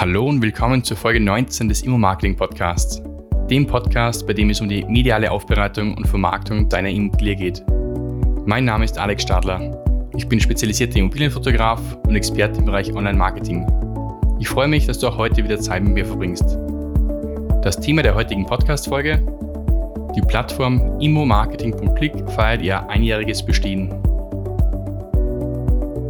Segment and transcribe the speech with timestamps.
[0.00, 3.02] Hallo und willkommen zur Folge 19 des Immo-Marketing Podcasts,
[3.50, 7.64] dem Podcast, bei dem es um die mediale Aufbereitung und Vermarktung deiner Immobilie geht.
[8.46, 9.82] Mein Name ist Alex Stadler.
[10.16, 13.66] Ich bin spezialisierter Immobilienfotograf und Experte im Bereich Online-Marketing.
[14.38, 16.56] Ich freue mich, dass du auch heute wieder Zeit mit mir verbringst.
[17.64, 19.20] Das Thema der heutigen Podcast-Folge:
[20.14, 23.92] Die Plattform immomarketing.click feiert ihr einjähriges Bestehen.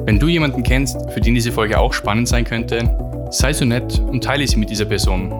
[0.04, 3.98] Wenn du jemanden kennst, für den diese Folge auch spannend sein könnte, Sei so nett
[3.98, 5.30] und teile sie mit dieser Person.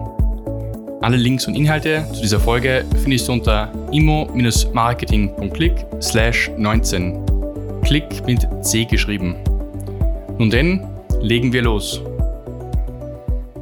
[1.01, 7.25] Alle Links und Inhalte zu dieser Folge findest du unter immo-marketing.click slash 19.
[7.83, 9.37] Klick mit C geschrieben.
[10.37, 10.87] Nun denn,
[11.19, 12.03] legen wir los.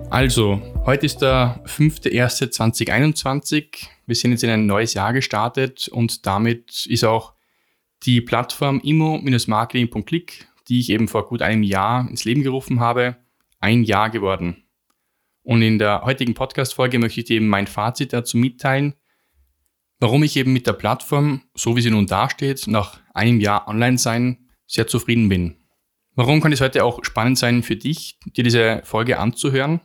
[0.10, 3.88] Also, heute ist der 5.1.2021.
[4.08, 7.32] Wir sind jetzt in ein neues Jahr gestartet und damit ist auch
[8.04, 13.16] die Plattform immo-marketing.click, die ich eben vor gut einem Jahr ins Leben gerufen habe,
[13.60, 14.68] ein Jahr geworden.
[15.44, 18.96] Und in der heutigen Podcast-Folge möchte ich dir eben mein Fazit dazu mitteilen,
[20.00, 23.98] warum ich eben mit der Plattform, so wie sie nun dasteht, nach einem Jahr online
[23.98, 25.58] sein, sehr zufrieden bin.
[26.16, 29.82] Warum kann es heute auch spannend sein für dich, dir diese Folge anzuhören?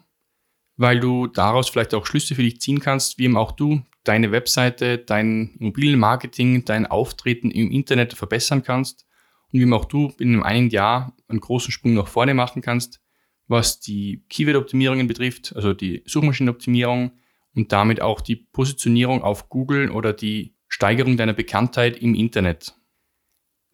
[0.76, 4.32] Weil du daraus vielleicht auch Schlüsse für dich ziehen kannst, wie eben auch du deine
[4.32, 9.06] Webseite, dein Immobilienmarketing, dein Auftreten im Internet verbessern kannst
[9.52, 13.00] und wie eben auch du in einem Jahr einen großen Sprung nach vorne machen kannst,
[13.48, 17.12] was die Keyword-Optimierungen betrifft, also die Suchmaschinenoptimierung
[17.54, 22.74] und damit auch die Positionierung auf Google oder die Steigerung deiner Bekanntheit im Internet.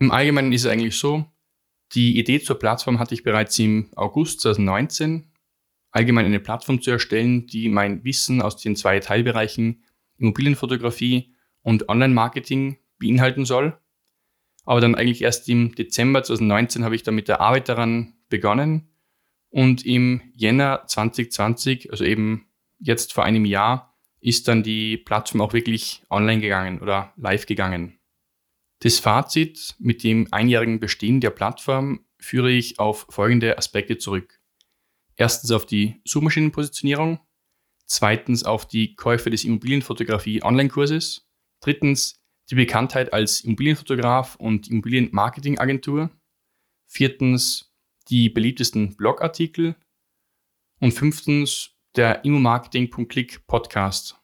[0.00, 1.26] Im Allgemeinen ist es eigentlich so,
[1.92, 5.30] die Idee zur Plattform hatte ich bereits im August 2019,
[5.90, 9.84] allgemein eine Plattform zu erstellen, die mein Wissen aus den zwei Teilbereichen
[10.18, 13.78] Immobilienfotografie und Online-Marketing beinhalten soll.
[14.64, 18.90] Aber dann eigentlich erst im Dezember 2019 habe ich dann mit der Arbeit daran begonnen
[19.50, 25.52] und im Jänner 2020, also eben jetzt vor einem Jahr, ist dann die Plattform auch
[25.52, 27.98] wirklich online gegangen oder live gegangen.
[28.80, 34.40] Das Fazit mit dem einjährigen Bestehen der Plattform führe ich auf folgende Aspekte zurück.
[35.16, 37.20] Erstens auf die Suchmaschinenpositionierung,
[37.86, 41.28] zweitens auf die Käufe des Immobilienfotografie Online-Kurses,
[41.60, 46.10] drittens die Bekanntheit als Immobilienfotograf und Immobilienmarketingagentur,
[46.86, 47.67] viertens
[48.10, 49.76] die beliebtesten Blogartikel
[50.80, 54.16] und fünftens der Immomarketing.click Podcast.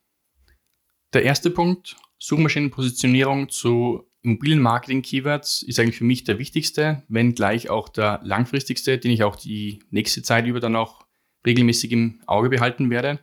[1.13, 7.89] Der erste Punkt, Suchmaschinenpositionierung zu Immobilienmarketing-Keywords, ist eigentlich für mich der wichtigste, wenn gleich auch
[7.89, 11.07] der langfristigste, den ich auch die nächste Zeit über dann auch
[11.47, 13.21] regelmäßig im Auge behalten werde.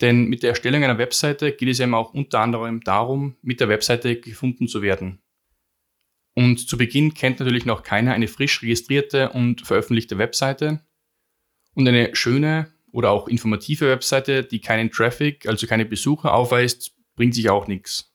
[0.00, 3.68] Denn mit der Erstellung einer Webseite geht es eben auch unter anderem darum, mit der
[3.68, 5.22] Webseite gefunden zu werden.
[6.38, 10.80] Und zu Beginn kennt natürlich noch keiner eine frisch registrierte und veröffentlichte Webseite.
[11.74, 17.34] Und eine schöne oder auch informative Webseite, die keinen Traffic, also keine Besucher aufweist, bringt
[17.34, 18.12] sich auch nichts.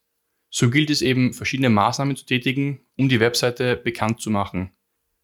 [0.50, 4.70] So gilt es eben, verschiedene Maßnahmen zu tätigen, um die Webseite bekannt zu machen.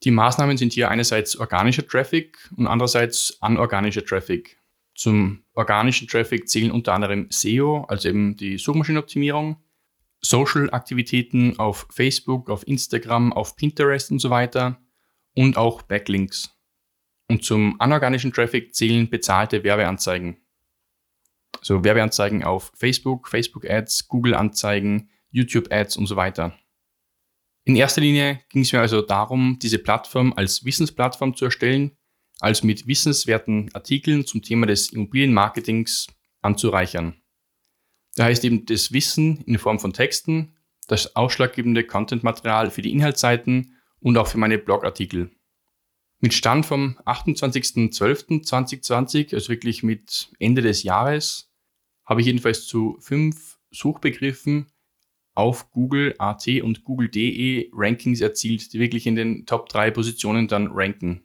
[0.03, 4.59] Die Maßnahmen sind hier einerseits organischer Traffic und andererseits anorganischer Traffic.
[4.95, 9.63] Zum organischen Traffic zählen unter anderem SEO, also eben die Suchmaschinenoptimierung,
[10.21, 14.81] Social-Aktivitäten auf Facebook, auf Instagram, auf Pinterest und so weiter
[15.35, 16.51] und auch Backlinks.
[17.29, 20.39] Und zum anorganischen Traffic zählen bezahlte Werbeanzeigen.
[21.59, 26.59] Also Werbeanzeigen auf Facebook, Facebook-Ads, Google-Anzeigen, YouTube-Ads und so weiter.
[27.65, 31.97] In erster Linie ging es mir also darum, diese Plattform als Wissensplattform zu erstellen,
[32.41, 36.07] als mit wissenswerten Artikeln zum Thema des Immobilienmarketings
[36.41, 37.21] anzureichern.
[38.19, 40.57] Da heißt eben das Wissen in Form von Texten,
[40.89, 45.31] das ausschlaggebende Content-Material für die Inhaltsseiten und auch für meine Blogartikel.
[46.19, 51.53] Mit Stand vom 28.12.2020, also wirklich mit Ende des Jahres,
[52.05, 54.67] habe ich jedenfalls zu fünf Suchbegriffen
[55.35, 60.73] auf Google AT und Google.de Rankings erzielt, die wirklich in den Top 3 Positionen dann
[60.73, 61.23] ranken.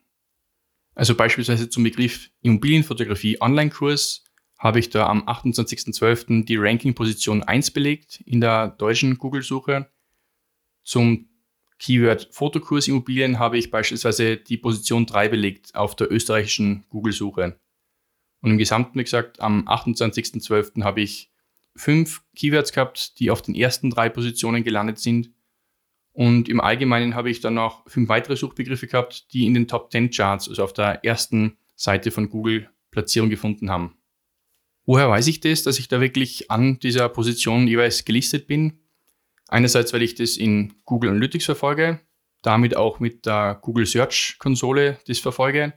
[0.94, 4.24] Also beispielsweise zum Begriff Immobilienfotografie Online-Kurs
[4.63, 6.45] habe ich da am 28.12.
[6.45, 9.89] die Ranking-Position 1 belegt in der deutschen Google-Suche.
[10.83, 11.27] Zum
[11.80, 17.60] Keyword Fotokurs Immobilien habe ich beispielsweise die Position 3 belegt auf der österreichischen Google-Suche.
[18.39, 20.81] Und im Gesamten, wie gesagt, am 28.12.
[20.86, 21.30] habe ich
[21.75, 25.30] fünf Keywords gehabt, die auf den ersten drei Positionen gelandet sind.
[26.13, 29.92] Und im Allgemeinen habe ich dann noch fünf weitere Suchbegriffe gehabt, die in den Top
[29.92, 33.98] 10 Charts, also auf der ersten Seite von Google, Platzierung gefunden haben.
[34.85, 38.80] Woher weiß ich das, dass ich da wirklich an dieser Position jeweils gelistet bin?
[39.47, 42.01] Einerseits, weil ich das in Google Analytics verfolge,
[42.41, 45.74] damit auch mit der Google Search Konsole das verfolge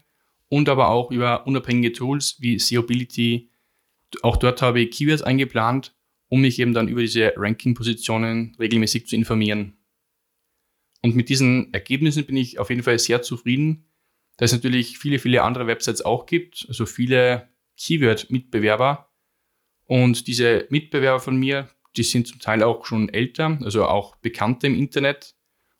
[0.48, 3.50] und aber auch über unabhängige Tools wie Seobility.
[4.22, 5.94] Auch dort habe ich Keywords eingeplant,
[6.28, 9.76] um mich eben dann über diese Ranking-Positionen regelmäßig zu informieren.
[11.02, 13.84] Und mit diesen Ergebnissen bin ich auf jeden Fall sehr zufrieden,
[14.36, 19.08] da es natürlich viele, viele andere Websites auch gibt, also viele Keyword-Mitbewerber.
[19.84, 24.66] Und diese Mitbewerber von mir, die sind zum Teil auch schon älter, also auch bekannte
[24.66, 25.34] im Internet.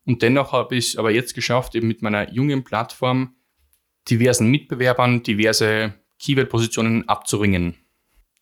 [0.05, 3.37] Und dennoch habe ich es aber jetzt geschafft, eben mit meiner jungen Plattform
[4.09, 7.75] diversen Mitbewerbern diverse Keyword-Positionen abzuringen.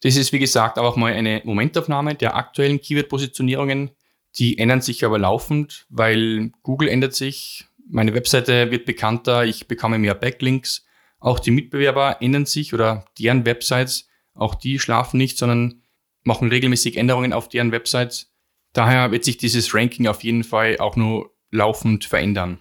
[0.03, 3.91] Das ist wie gesagt auch mal eine Momentaufnahme der aktuellen Keyword-Positionierungen.
[4.37, 9.99] Die ändern sich aber laufend, weil Google ändert sich, meine Webseite wird bekannter, ich bekomme
[9.99, 10.85] mehr Backlinks.
[11.25, 15.81] Auch die Mitbewerber ändern sich oder deren Websites, auch die schlafen nicht, sondern
[16.23, 18.31] machen regelmäßig Änderungen auf deren Websites.
[18.75, 22.59] Daher wird sich dieses Ranking auf jeden Fall auch nur laufend verändern.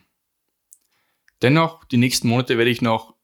[1.41, 3.17] Dennoch, die nächsten Monate werde ich noch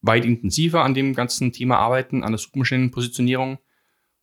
[0.00, 3.58] weit intensiver an dem ganzen Thema arbeiten, an der Suchmaschinenpositionierung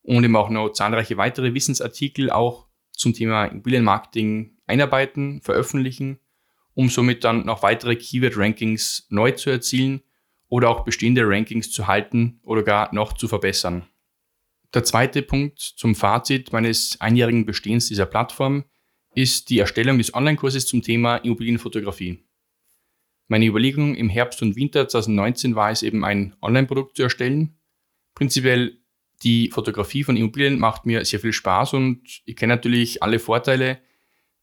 [0.02, 6.18] und eben auch noch zahlreiche weitere Wissensartikel auch zum Thema Immobilienmarketing einarbeiten, veröffentlichen,
[6.74, 10.02] um somit dann noch weitere Keyword-Rankings neu zu erzielen
[10.54, 13.88] oder auch bestehende Rankings zu halten oder gar noch zu verbessern.
[14.72, 18.62] Der zweite Punkt zum Fazit meines einjährigen Bestehens dieser Plattform
[19.16, 22.22] ist die Erstellung des Online-Kurses zum Thema Immobilienfotografie.
[23.26, 27.58] Meine Überlegung im Herbst und Winter 2019 war es eben ein Online-Produkt zu erstellen.
[28.14, 28.78] Prinzipiell
[29.24, 33.80] die Fotografie von Immobilien macht mir sehr viel Spaß und ich kenne natürlich alle Vorteile,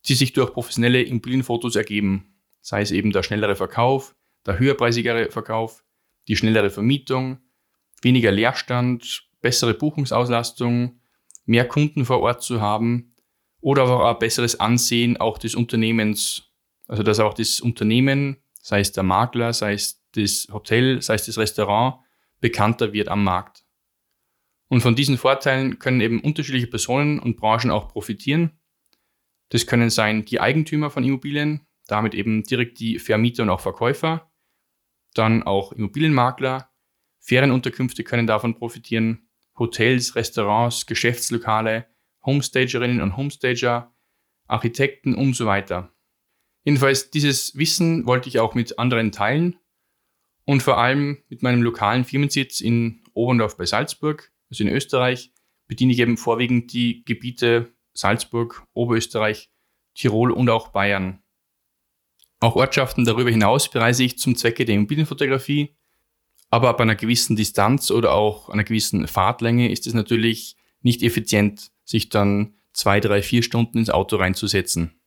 [0.07, 2.35] die sich durch professionelle Immobilienfotos ergeben.
[2.59, 4.13] Sei es eben der schnellere Verkauf,
[4.45, 5.85] der höherpreisigere Verkauf,
[6.27, 7.39] die schnellere Vermietung,
[8.01, 10.99] weniger Leerstand, bessere Buchungsauslastung,
[11.45, 13.15] mehr Kunden vor Ort zu haben
[13.59, 16.51] oder auch ein besseres Ansehen auch des Unternehmens.
[16.87, 21.25] Also dass auch das Unternehmen, sei es der Makler, sei es das Hotel, sei es
[21.25, 21.95] das Restaurant,
[22.39, 23.63] bekannter wird am Markt.
[24.67, 28.51] Und von diesen Vorteilen können eben unterschiedliche Personen und Branchen auch profitieren.
[29.49, 34.30] Das können sein die Eigentümer von Immobilien, damit eben direkt die Vermieter und auch Verkäufer,
[35.13, 36.69] dann auch Immobilienmakler,
[37.19, 39.27] Ferienunterkünfte können davon profitieren,
[39.57, 41.87] Hotels, Restaurants, Geschäftslokale,
[42.25, 43.93] Homestagerinnen und Homestager,
[44.47, 45.93] Architekten und so weiter.
[46.63, 49.57] Jedenfalls dieses Wissen wollte ich auch mit anderen teilen
[50.45, 55.31] und vor allem mit meinem lokalen Firmensitz in Oberndorf bei Salzburg, also in Österreich,
[55.67, 59.51] bediene ich eben vorwiegend die Gebiete Salzburg, Oberösterreich,
[59.95, 61.20] Tirol und auch Bayern.
[62.41, 65.75] Auch Ortschaften darüber hinaus bereise ich zum Zwecke der Immobilienfotografie,
[66.49, 71.71] aber ab einer gewissen Distanz oder auch einer gewissen Fahrtlänge ist es natürlich nicht effizient,
[71.85, 74.99] sich dann zwei, drei, vier Stunden ins Auto reinzusetzen.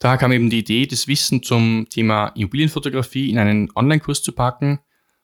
[0.00, 4.80] Da kam eben die Idee, das Wissen zum Thema Immobilienfotografie in einen Online-Kurs zu packen,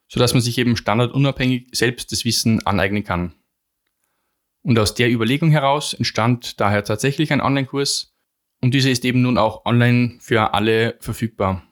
[0.07, 3.33] sodass man sich eben standardunabhängig selbst das Wissen aneignen kann.
[4.61, 8.12] Und aus der Überlegung heraus entstand daher tatsächlich ein Online-Kurs
[8.63, 11.63] und dieser ist eben nun auch online für alle verfügbar.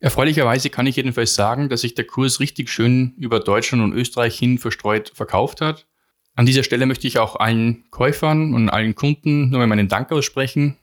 [0.00, 4.38] Erfreulicherweise kann ich jedenfalls sagen, dass sich der Kurs richtig schön über Deutschland und Österreich
[4.38, 5.86] hin verstreut verkauft hat.
[6.34, 10.78] An dieser Stelle möchte ich auch allen Käufern und allen Kunden nur meinen Dank aussprechen.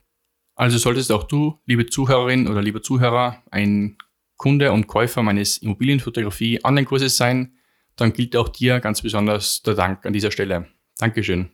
[0.53, 3.97] Also solltest auch du, liebe Zuhörerin oder lieber Zuhörer, ein
[4.38, 7.55] Kunde und Käufer meines Immobilienfotografie Online-Kurses sein,
[7.95, 10.67] dann gilt auch dir ganz besonders der Dank an dieser Stelle.
[11.00, 11.50] Dankeschön.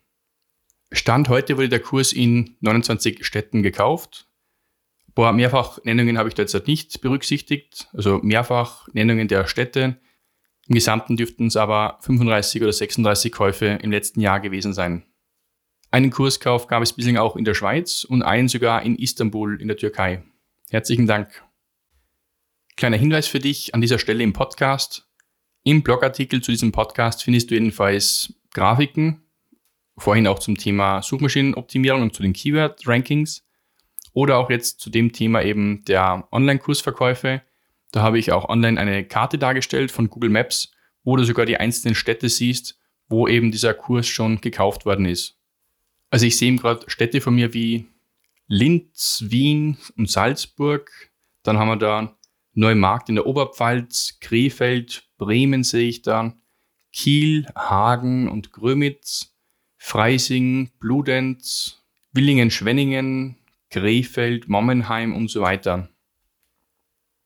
[0.91, 4.27] Stand heute wurde der Kurs in 29 Städten gekauft.
[5.07, 9.99] Ein paar Mehrfachnennungen habe ich derzeit nicht berücksichtigt, also Mehrfachnennungen der Städte.
[10.67, 15.05] Im Gesamten dürften es aber 35 oder 36 Käufe im letzten Jahr gewesen sein.
[15.91, 19.69] Einen Kurskauf gab es bislang auch in der Schweiz und einen sogar in Istanbul in
[19.69, 20.23] der Türkei.
[20.69, 21.43] Herzlichen Dank.
[22.75, 25.09] Kleiner Hinweis für dich an dieser Stelle im Podcast.
[25.63, 29.26] Im Blogartikel zu diesem Podcast findest du jedenfalls Grafiken,
[29.97, 33.45] vorhin auch zum Thema Suchmaschinenoptimierung und zu den Keyword-Rankings
[34.13, 37.41] oder auch jetzt zu dem Thema eben der Online-Kursverkäufe.
[37.91, 40.71] Da habe ich auch online eine Karte dargestellt von Google Maps,
[41.03, 45.39] wo du sogar die einzelnen Städte siehst, wo eben dieser Kurs schon gekauft worden ist.
[46.09, 47.87] Also ich sehe gerade Städte von mir wie
[48.47, 50.89] Linz, Wien und Salzburg.
[51.43, 52.17] Dann haben wir da
[52.53, 56.35] Neumarkt in der Oberpfalz, Krefeld, Bremen sehe ich da,
[56.91, 59.36] Kiel, Hagen und Grömitz,
[59.87, 63.37] Freising, Bludenz, Willingen-Schwenningen,
[63.69, 65.87] Krefeld, Mommenheim und so weiter.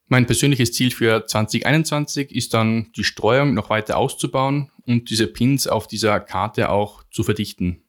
[0.06, 5.65] Mein persönliches Ziel für 2021 ist dann, die Streuung noch weiter auszubauen und diese Pins
[5.65, 7.82] auf dieser Karte auch zu verdichten.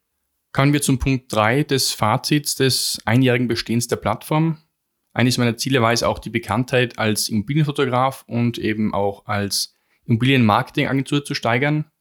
[0.52, 4.56] Kommen wir zum Punkt 3 des Fazits des einjährigen Bestehens der Plattform.
[5.12, 9.74] Eines meiner Ziele war es auch die Bekanntheit als Immobilienfotograf und eben auch als
[10.06, 11.91] Immobilienmarketingagentur zu steigern.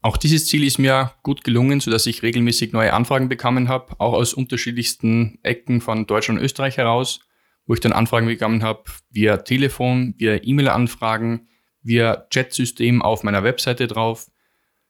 [0.00, 4.12] Auch dieses Ziel ist mir gut gelungen, sodass ich regelmäßig neue Anfragen bekommen habe, auch
[4.12, 7.20] aus unterschiedlichsten Ecken von Deutschland und Österreich heraus,
[7.66, 11.48] wo ich dann Anfragen bekommen habe via Telefon, via E-Mail-Anfragen,
[11.82, 14.30] via Chatsystem auf meiner Webseite drauf.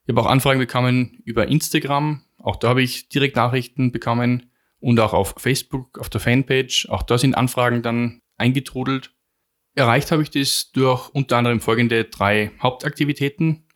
[0.05, 4.50] Ich habe auch Anfragen bekommen über Instagram, auch da habe ich direkt Nachrichten bekommen
[4.81, 6.88] und auch auf Facebook, auf der Fanpage.
[6.88, 9.12] Auch da sind Anfragen dann eingetrudelt.
[9.75, 13.67] Erreicht habe ich das durch unter anderem folgende drei Hauptaktivitäten.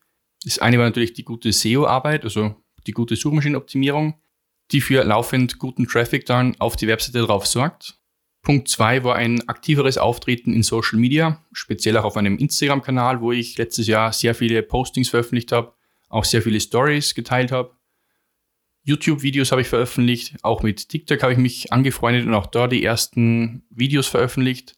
[0.45, 2.57] Das eine war natürlich die gute SEO-Arbeit, also
[2.87, 4.21] die gute Suchmaschinenoptimierung,
[4.71, 7.99] die für laufend guten Traffic dann auf die Webseite drauf sorgt.
[8.43, 13.31] Punkt zwei war ein aktiveres Auftreten in Social Media, speziell auch auf einem Instagram-Kanal, wo
[13.31, 15.75] ich letztes Jahr sehr viele Postings veröffentlicht habe,
[16.09, 17.77] auch sehr viele Stories geteilt habe.
[18.85, 22.83] YouTube-Videos habe ich veröffentlicht, auch mit TikTok habe ich mich angefreundet und auch da die
[22.83, 24.75] ersten Videos veröffentlicht.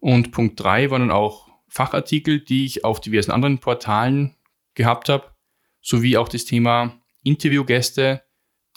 [0.00, 4.33] Und Punkt 3 waren dann auch Fachartikel, die ich auf diversen anderen Portalen
[4.74, 5.30] gehabt habe,
[5.80, 8.22] sowie auch das Thema Interviewgäste,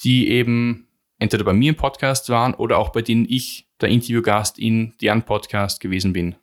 [0.03, 0.87] die eben
[1.19, 5.23] entweder bei mir im Podcast waren oder auch bei denen ich der Interviewgast in deren
[5.23, 6.35] Podcast gewesen bin.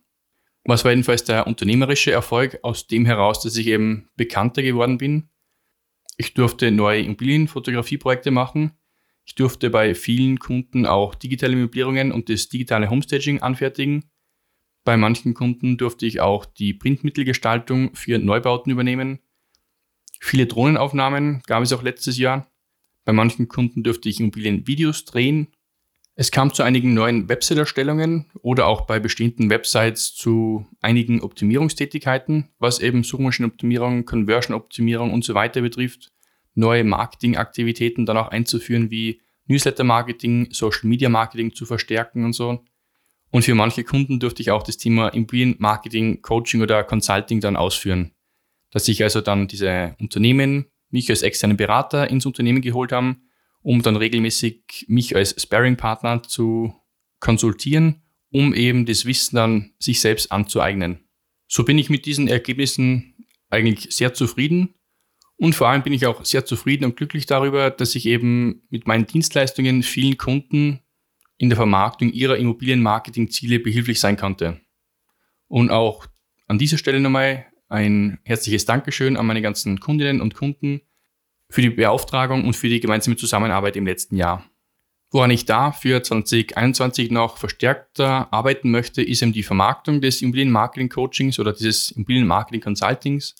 [0.64, 5.28] Was war jedenfalls der unternehmerische Erfolg aus dem heraus, dass ich eben bekannter geworden bin
[6.16, 8.72] ich durfte neue Immobilienfotografieprojekte machen.
[9.24, 14.10] Ich durfte bei vielen Kunden auch digitale Möblierungen und das digitale Homestaging anfertigen.
[14.84, 19.20] Bei manchen Kunden durfte ich auch die Printmittelgestaltung für Neubauten übernehmen.
[20.24, 22.50] Viele Drohnenaufnahmen gab es auch letztes Jahr.
[23.04, 25.48] Bei manchen Kunden durfte ich Immobilienvideos drehen
[26.16, 32.78] es kam zu einigen neuen Website-Erstellungen oder auch bei bestehenden Websites zu einigen Optimierungstätigkeiten, was
[32.78, 36.12] eben Suchmaschinenoptimierung, Conversion-Optimierung und so weiter betrifft.
[36.54, 42.62] Neue Marketingaktivitäten dann auch einzuführen, wie Newsletter-Marketing, Social-Media-Marketing zu verstärken und so.
[43.32, 48.12] Und für manche Kunden durfte ich auch das Thema Immobilien-Marketing, Coaching oder Consulting dann ausführen.
[48.74, 53.22] Dass sich also dann diese Unternehmen mich als externen Berater ins Unternehmen geholt haben
[53.64, 56.74] um dann regelmäßig mich als Sparring-Partner zu
[57.18, 61.00] konsultieren, um eben das Wissen dann sich selbst anzueignen.
[61.48, 64.74] So bin ich mit diesen Ergebnissen eigentlich sehr zufrieden
[65.36, 68.86] und vor allem bin ich auch sehr zufrieden und glücklich darüber, dass ich eben mit
[68.86, 70.80] meinen Dienstleistungen vielen Kunden
[71.38, 74.60] in der Vermarktung ihrer Immobilienmarketing-Ziele behilflich sein konnte.
[75.48, 76.06] Und auch
[76.46, 80.80] an dieser Stelle nochmal ein herzliches Dankeschön an meine ganzen Kundinnen und Kunden,
[81.50, 84.44] für die Beauftragung und für die gemeinsame Zusammenarbeit im letzten Jahr.
[85.10, 91.38] Woran ich da für 2021 noch verstärkter arbeiten möchte, ist eben die Vermarktung des Immobilien-Marketing-Coachings
[91.38, 93.36] oder dieses Immobilien-Marketing-Consultings.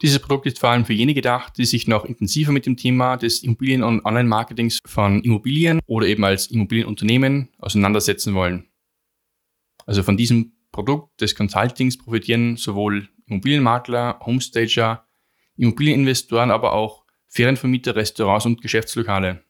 [0.00, 3.16] Dieses Produkt ist vor allem für jene gedacht, die sich noch intensiver mit dem Thema
[3.16, 8.68] des Immobilien- und Online-Marketings von Immobilien oder eben als Immobilienunternehmen auseinandersetzen wollen.
[9.84, 15.06] Also von diesem Produkt des Consultings profitieren sowohl Immobilienmakler, Homestager,
[15.56, 19.44] Immobilieninvestoren, aber auch Ferienvermieter, Restaurants und Geschäftslokale.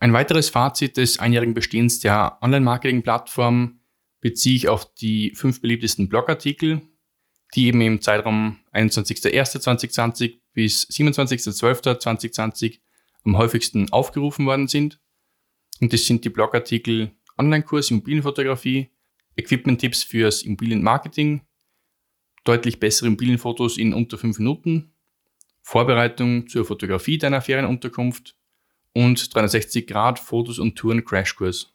[0.00, 3.80] Ein weiteres Fazit des einjährigen Bestehens der Online-Marketing-Plattform
[4.20, 6.82] beziehe ich auf die fünf beliebtesten Blogartikel,
[7.54, 12.80] die eben im Zeitraum 21.01.2020 bis 27.12.2020
[13.24, 15.00] am häufigsten aufgerufen worden sind.
[15.80, 18.90] Und das sind die Blogartikel Online-Kurs Immobilienfotografie,
[19.36, 21.42] Equipment-Tipps fürs Immobilienmarketing,
[22.48, 24.92] deutlich bessere Immobilienfotos in unter fünf Minuten
[25.62, 28.34] Vorbereitung zur Fotografie deiner Ferienunterkunft
[28.94, 31.74] und 360 Grad Fotos und Touren Crashkurs.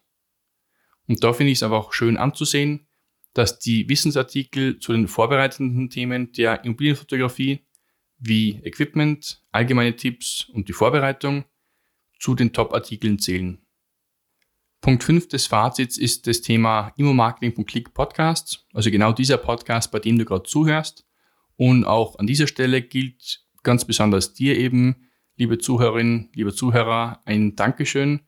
[1.06, 2.88] Und da finde ich es einfach schön anzusehen,
[3.34, 7.60] dass die Wissensartikel zu den vorbereitenden Themen der Immobilienfotografie
[8.18, 11.44] wie Equipment, allgemeine Tipps und die Vorbereitung
[12.18, 13.63] zu den Top-Artikeln zählen.
[14.84, 19.90] Punkt 5 des Fazits ist das Thema Immo-Marketing von Click Podcasts, also genau dieser Podcast,
[19.90, 21.06] bei dem du gerade zuhörst.
[21.56, 27.56] Und auch an dieser Stelle gilt ganz besonders dir eben, liebe Zuhörerinnen, liebe Zuhörer, ein
[27.56, 28.26] Dankeschön.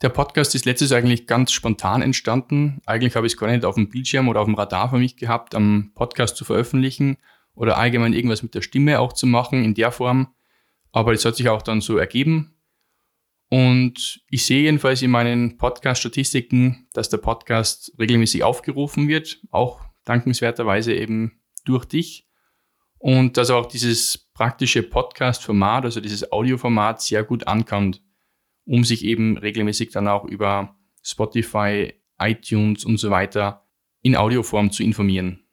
[0.00, 2.80] Der Podcast ist letztes eigentlich ganz spontan entstanden.
[2.86, 5.16] Eigentlich habe ich es gar nicht auf dem Bildschirm oder auf dem Radar für mich
[5.16, 7.16] gehabt, am Podcast zu veröffentlichen
[7.56, 10.28] oder allgemein irgendwas mit der Stimme auch zu machen in der Form.
[10.92, 12.54] Aber es hat sich auch dann so ergeben.
[13.50, 20.94] Und ich sehe jedenfalls in meinen Podcast-Statistiken, dass der Podcast regelmäßig aufgerufen wird, auch dankenswerterweise
[20.94, 22.26] eben durch dich.
[22.98, 28.02] Und dass auch dieses praktische Podcast-Format, also dieses Audioformat, sehr gut ankommt,
[28.64, 33.66] um sich eben regelmäßig dann auch über Spotify, iTunes und so weiter
[34.02, 35.44] in Audioform zu informieren.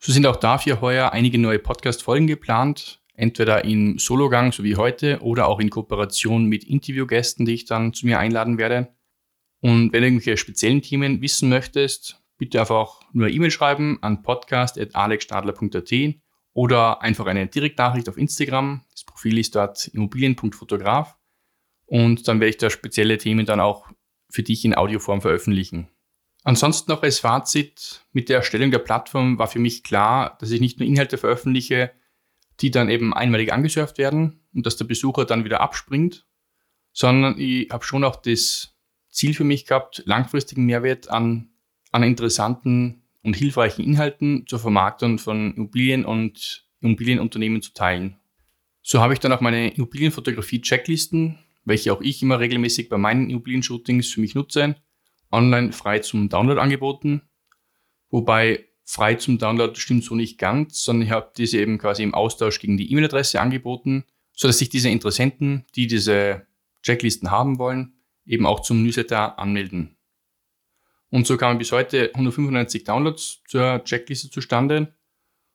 [0.00, 5.20] So sind auch dafür heuer einige neue Podcast-Folgen geplant, entweder im Sologang, so wie heute,
[5.20, 8.94] oder auch in Kooperation mit Interviewgästen, die ich dann zu mir einladen werde.
[9.60, 15.92] Und wenn du irgendwelche speziellen Themen wissen möchtest, bitte einfach nur E-Mail schreiben an podcast.alexstadler.at
[16.52, 18.84] oder einfach eine Direktnachricht auf Instagram.
[18.92, 21.16] Das Profil ist dort immobilien.fotograf
[21.86, 23.88] und dann werde ich da spezielle Themen dann auch
[24.30, 25.88] für dich in Audioform veröffentlichen.
[26.44, 30.60] Ansonsten noch als Fazit, mit der Erstellung der Plattform war für mich klar, dass ich
[30.60, 31.90] nicht nur Inhalte veröffentliche,
[32.60, 36.26] die dann eben einmalig angesurft werden und dass der Besucher dann wieder abspringt,
[36.92, 38.74] sondern ich habe schon auch das
[39.10, 41.50] Ziel für mich gehabt, langfristigen Mehrwert an,
[41.92, 48.16] an interessanten und hilfreichen Inhalten zur Vermarktung von Immobilien und Immobilienunternehmen zu teilen.
[48.82, 54.10] So habe ich dann auch meine Immobilienfotografie-Checklisten, welche auch ich immer regelmäßig bei meinen Immobilien-Shootings
[54.10, 54.76] für mich nutze,
[55.30, 57.22] online frei zum Download angeboten.
[58.10, 62.14] Wobei frei zum Download stimmt so nicht ganz, sondern ich habe diese eben quasi im
[62.14, 66.46] Austausch gegen die E-Mail-Adresse angeboten, sodass sich diese Interessenten, die diese
[66.82, 67.92] Checklisten haben wollen,
[68.24, 69.98] eben auch zum Newsletter anmelden.
[71.10, 74.94] Und so kamen bis heute 195 Downloads zur Checkliste zustande.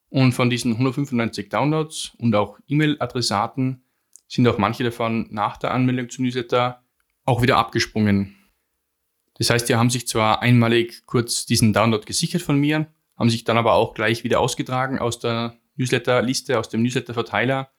[0.09, 3.83] Und von diesen 195 Downloads und auch E-Mail-Adressaten
[4.27, 6.83] sind auch manche davon nach der Anmeldung zum Newsletter
[7.25, 8.35] auch wieder abgesprungen.
[9.39, 13.43] Das heißt, die haben sich zwar einmalig kurz diesen Download gesichert von mir, haben sich
[13.43, 17.71] dann aber auch gleich wieder ausgetragen aus der Newsletter-Liste, aus dem Newsletter-Verteiler,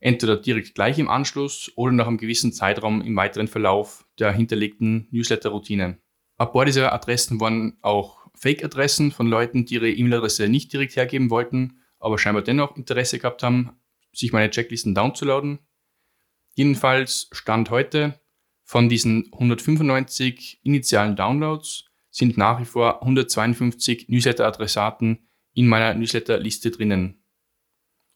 [0.00, 5.08] entweder direkt gleich im Anschluss oder nach einem gewissen Zeitraum im weiteren Verlauf der hinterlegten
[5.10, 6.00] Newsletter-Routinen.
[6.36, 11.30] Ein paar dieser Adressen waren auch Fake-Adressen von Leuten, die ihre E-Mail-Adresse nicht direkt hergeben
[11.30, 13.80] wollten, aber scheinbar dennoch Interesse gehabt haben,
[14.12, 15.58] sich meine Checklisten downzuladen.
[16.54, 18.20] Jedenfalls Stand heute
[18.62, 21.87] von diesen 195 initialen Downloads
[22.18, 25.20] sind nach wie vor 152 Newsletter-Adressaten
[25.54, 27.22] in meiner Newsletter-Liste drinnen.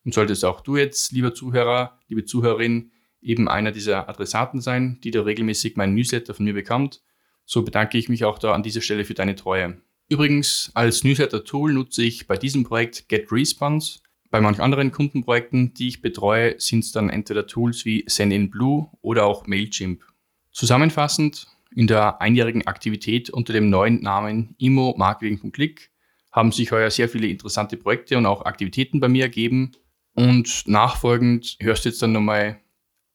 [0.04, 2.90] Und solltest auch du jetzt, lieber Zuhörer, liebe Zuhörerin,
[3.20, 7.02] eben einer dieser Adressaten sein, die da regelmäßig meinen Newsletter von mir bekommt,
[7.44, 9.80] so bedanke ich mich auch da an dieser Stelle für deine Treue.
[10.08, 14.00] Übrigens, als Newsletter-Tool nutze ich bei diesem Projekt GetResponse.
[14.30, 19.26] Bei manchen anderen Kundenprojekten, die ich betreue, sind es dann entweder Tools wie SendInBlue oder
[19.26, 20.02] auch Mailchimp.
[20.50, 25.90] Zusammenfassend, in der einjährigen Aktivität unter dem neuen Namen Immo Marketing.click
[26.32, 29.72] haben sich heuer sehr viele interessante Projekte und auch Aktivitäten bei mir ergeben.
[30.14, 32.60] Und nachfolgend hörst du jetzt dann nochmal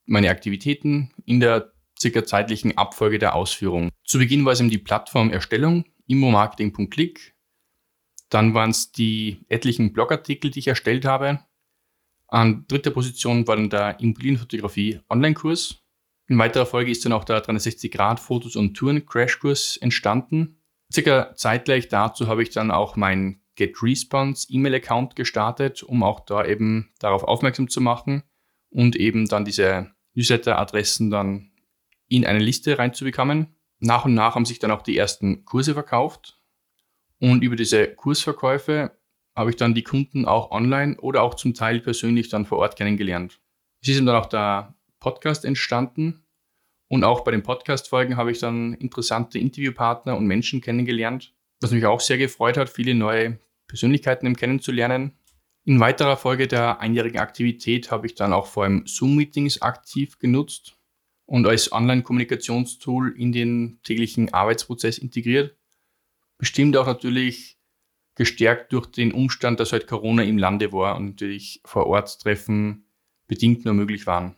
[0.06, 3.89] meine Aktivitäten in der circa zeitlichen Abfolge der Ausführung.
[4.06, 7.36] Zu Beginn war es eben die Plattformerstellung, immomarketing.click.
[8.30, 11.39] Dann waren es die etlichen Blogartikel, die ich erstellt habe.
[12.28, 15.82] An dritter Position war dann der Immobilienfotografie Online-Kurs.
[16.27, 20.61] In weiterer Folge ist dann auch der 360-Grad-Fotos- und Touren-Crashkurs entstanden.
[20.91, 26.93] Circa zeitgleich dazu habe ich dann auch mein GetResponse E-Mail-Account gestartet, um auch da eben
[26.99, 28.23] darauf aufmerksam zu machen
[28.69, 31.51] und eben dann diese Newsletter-Adressen dann
[32.07, 33.55] in eine Liste reinzubekommen.
[33.79, 36.39] Nach und nach haben sich dann auch die ersten Kurse verkauft.
[37.19, 38.97] Und über diese Kursverkäufe
[39.35, 42.75] habe ich dann die Kunden auch online oder auch zum Teil persönlich dann vor Ort
[42.75, 43.39] kennengelernt.
[43.81, 46.23] Es ist dann auch der Podcast entstanden.
[46.89, 51.86] Und auch bei den Podcast-Folgen habe ich dann interessante Interviewpartner und Menschen kennengelernt, was mich
[51.86, 55.17] auch sehr gefreut hat, viele neue Persönlichkeiten kennenzulernen.
[55.65, 60.77] In weiterer Folge der einjährigen Aktivität habe ich dann auch vor allem Zoom-Meetings aktiv genutzt
[61.25, 65.57] und als Online-Kommunikationstool in den täglichen Arbeitsprozess integriert.
[66.38, 67.60] Bestimmt auch natürlich
[68.15, 72.86] gestärkt durch den Umstand, dass halt Corona im Lande war und natürlich vor Ort Treffen
[73.27, 74.38] bedingt nur möglich waren.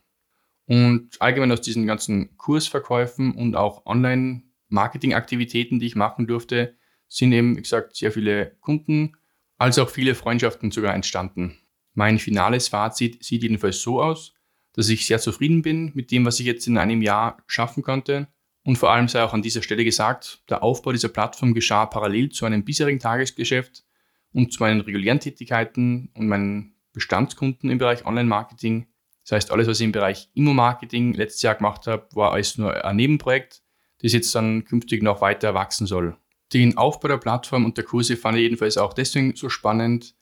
[0.69, 6.75] Und allgemein aus diesen ganzen Kursverkäufen und auch Online-Marketing-Aktivitäten, die ich machen durfte,
[7.07, 9.13] sind eben, wie gesagt, sehr viele Kunden,
[9.57, 11.57] als auch viele Freundschaften sogar entstanden.
[11.95, 14.35] Mein finales Fazit sieht jedenfalls so aus,
[14.73, 18.27] dass ich sehr zufrieden bin mit dem, was ich jetzt in einem Jahr schaffen konnte.
[18.63, 22.29] Und vor allem sei auch an dieser Stelle gesagt, der Aufbau dieser Plattform geschah parallel
[22.29, 23.85] zu einem bisherigen Tagesgeschäft
[24.33, 28.85] und zu meinen regulären Tätigkeiten und meinen Bestandskunden im Bereich Online-Marketing.
[29.29, 32.83] Das heißt, alles, was ich im Bereich Immo-Marketing letztes Jahr gemacht habe, war als nur
[32.83, 33.61] ein Nebenprojekt,
[34.01, 36.17] das jetzt dann künftig noch weiter wachsen soll.
[36.51, 40.15] Den Aufbau der Plattform und der Kurse fand ich jedenfalls auch deswegen so spannend,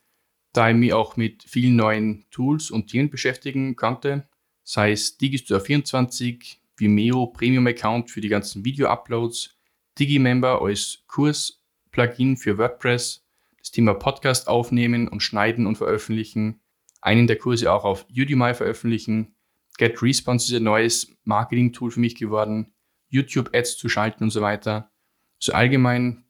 [0.51, 4.27] da ich mich auch mit vielen neuen Tools und Themen beschäftigen konnte
[4.67, 9.57] sei es Digistore 24, Vimeo Premium Account für die ganzen Video-Uploads,
[9.97, 13.25] Digimember als Kurs-Plugin für WordPress,
[13.59, 16.59] das Thema Podcast aufnehmen und schneiden und veröffentlichen,
[17.01, 19.35] einen der Kurse auch auf Udemy veröffentlichen,
[19.77, 22.73] GetResponse ist ein neues Marketing-Tool für mich geworden,
[23.09, 24.91] YouTube-Ads zu schalten und so weiter.
[25.39, 26.25] Also allgemein,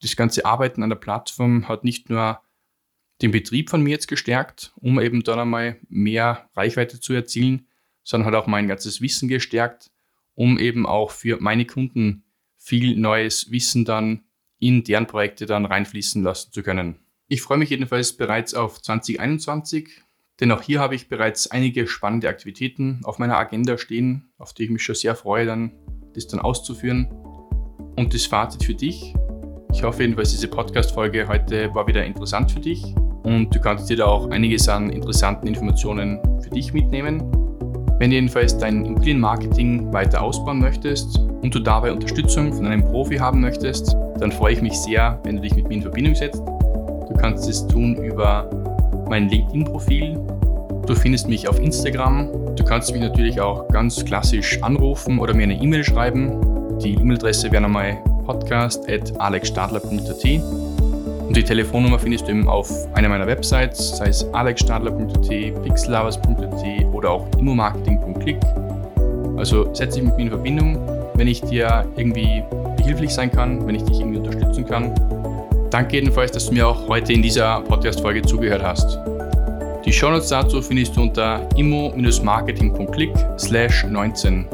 [0.00, 2.40] das ganze Arbeiten an der Plattform hat nicht nur
[3.20, 7.66] den Betrieb von mir jetzt gestärkt, um eben dann einmal mehr Reichweite zu erzielen,
[8.04, 9.90] sondern hat auch mein ganzes Wissen gestärkt,
[10.34, 12.24] um eben auch für meine Kunden
[12.56, 14.24] viel neues Wissen dann
[14.60, 17.00] in deren Projekte dann reinfließen lassen zu können.
[17.30, 20.00] Ich freue mich jedenfalls bereits auf 2021,
[20.40, 24.64] denn auch hier habe ich bereits einige spannende Aktivitäten auf meiner Agenda stehen, auf die
[24.64, 25.72] ich mich schon sehr freue, dann
[26.14, 27.06] das dann auszuführen.
[27.98, 29.14] Und das Fazit für dich.
[29.74, 32.82] Ich hoffe jedenfalls, diese Podcast-Folge heute war wieder interessant für dich
[33.24, 37.20] und du kannst dir da auch einiges an interessanten Informationen für dich mitnehmen.
[37.98, 43.16] Wenn du jedenfalls dein Immobilienmarketing weiter ausbauen möchtest und du dabei Unterstützung von einem Profi
[43.16, 46.42] haben möchtest, dann freue ich mich sehr, wenn du dich mit mir in Verbindung setzt.
[47.18, 48.48] Du kannst es tun über
[49.08, 50.20] mein LinkedIn-Profil.
[50.86, 52.54] Du findest mich auf Instagram.
[52.54, 56.78] Du kannst mich natürlich auch ganz klassisch anrufen oder mir eine E-Mail schreiben.
[56.78, 60.24] Die E-Mail-Adresse wäre nochmal podcast.alexstadler.at
[61.26, 65.28] und die Telefonnummer findest du eben auf einer meiner Websites, sei es alexstadler.at,
[65.64, 68.38] pixelovers.at oder auch immomarketing.click.
[69.36, 70.78] Also setze dich mit mir in Verbindung,
[71.14, 72.44] wenn ich dir irgendwie
[72.76, 74.94] behilflich sein kann, wenn ich dich irgendwie unterstützen kann.
[75.70, 78.98] Danke jedenfalls, dass du mir auch heute in dieser Podcast-Folge zugehört hast.
[79.84, 84.46] Die Shownotes dazu findest du unter immo-marketing.click slash 19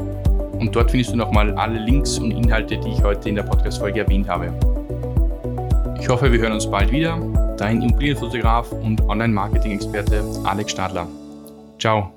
[0.59, 4.01] und dort findest du nochmal alle Links und Inhalte, die ich heute in der Podcast-Folge
[4.01, 4.53] erwähnt habe.
[5.99, 7.17] Ich hoffe, wir hören uns bald wieder.
[7.57, 11.07] Dein Immobilienfotograf und Online-Marketing-Experte Alex Stadler.
[11.79, 12.14] Ciao.